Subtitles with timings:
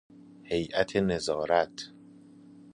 [0.49, 1.75] هیئت نظارت